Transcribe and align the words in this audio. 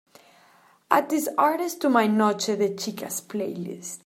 add 0.89 1.11
this 1.11 1.29
artist 1.37 1.79
to 1.79 1.87
my 1.87 2.07
Noche 2.07 2.53
de 2.61 2.69
chicas 2.73 3.21
playlist 3.21 3.99